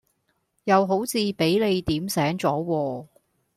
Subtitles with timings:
[0.63, 3.07] 又好似俾你點醒左喎